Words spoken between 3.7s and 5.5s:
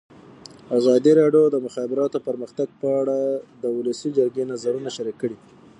ولسي جرګې نظرونه شریک کړي.